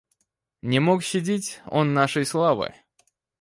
[0.63, 2.73] Не мог щадить он нашей славы